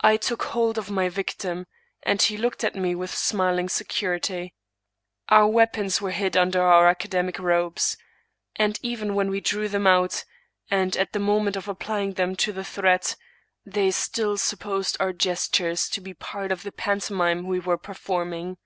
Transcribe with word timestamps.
I 0.00 0.16
took 0.16 0.42
hold 0.46 0.78
of 0.78 0.90
my 0.90 1.08
victim, 1.08 1.68
and 2.02 2.20
'he 2.20 2.36
looked 2.36 2.64
at 2.64 2.74
me 2.74 2.96
with 2.96 3.14
smiling 3.14 3.68
security. 3.68 4.52
Our 5.28 5.46
weapons 5.46 6.00
were 6.00 6.10
hid 6.10 6.36
under 6.36 6.60
our 6.60 6.88
academic 6.88 7.38
robes; 7.38 7.96
and 8.56 8.80
even 8.82 9.14
when 9.14 9.30
we 9.30 9.40
drew 9.40 9.68
them 9.68 9.86
out, 9.86 10.24
and 10.72 10.96
at 10.96 11.12
the 11.12 11.20
moment 11.20 11.54
of 11.54 11.68
applying 11.68 12.14
them 12.14 12.34
to 12.34 12.52
the 12.52 12.64
throat, 12.64 13.14
they 13.64 13.92
still 13.92 14.36
supposed 14.38 14.96
our 14.98 15.12
gestures 15.12 15.88
to 15.90 16.00
be 16.00 16.14
part 16.14 16.50
of 16.50 16.64
the 16.64 16.72
panto 16.72 17.14
imime 17.14 17.44
we 17.46 17.60
were 17.60 17.78
performing. 17.78 18.56